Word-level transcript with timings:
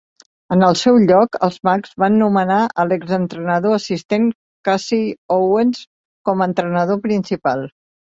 En 0.53 0.63
el 0.67 0.77
seu 0.79 0.95
lloc, 1.11 1.37
els 1.47 1.59
mags 1.69 1.91
van 2.05 2.17
nomenar 2.23 2.57
a 2.65 2.87
l'ex-entrenador 2.93 3.77
assistent 3.83 4.27
Casey 4.71 5.09
Owens 5.39 5.87
com 6.31 6.47
a 6.49 6.53
entrenador 6.53 7.05
principal. 7.09 7.67